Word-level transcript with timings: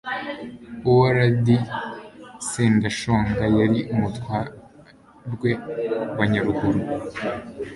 owalidi 0.91 1.57
sendashonga 2.49 3.43
yari 3.59 3.79
umutwarwe 3.93 5.51
wa 6.17 6.25
nyaruguru 6.31 6.79